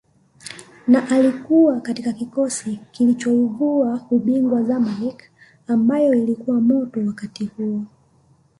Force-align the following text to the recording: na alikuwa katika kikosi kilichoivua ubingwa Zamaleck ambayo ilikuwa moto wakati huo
na 0.87 1.09
alikuwa 1.09 1.81
katika 1.81 2.13
kikosi 2.13 2.79
kilichoivua 2.91 4.07
ubingwa 4.11 4.63
Zamaleck 4.63 5.23
ambayo 5.67 6.13
ilikuwa 6.13 6.61
moto 6.61 6.99
wakati 7.07 7.45
huo 7.45 7.83